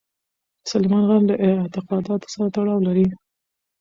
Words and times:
سلیمان 0.71 1.03
غر 1.09 1.21
له 1.29 1.35
اعتقاداتو 1.45 2.27
سره 2.33 2.47
تړاو 2.55 2.85
لري. 2.87 3.05